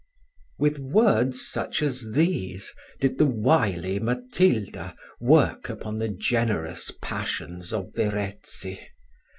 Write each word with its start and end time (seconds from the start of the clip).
With 0.57 0.79
words 0.79 1.47
such 1.47 1.83
as 1.83 2.13
these 2.13 2.73
did 2.99 3.19
the 3.19 3.27
wily 3.27 3.99
Matilda 3.99 4.95
work 5.19 5.69
upon 5.69 5.99
the 5.99 6.09
generous 6.09 6.91
passions 7.03 7.71
of 7.71 7.93
Verezzi. 7.93 8.79